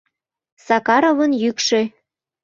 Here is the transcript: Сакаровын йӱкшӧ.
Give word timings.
Сакаровын 0.65 1.31
йӱкшӧ. 1.43 1.81